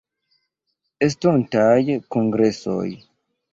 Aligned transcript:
Estontaj 1.09 1.93
Kongresoj. 2.17 2.89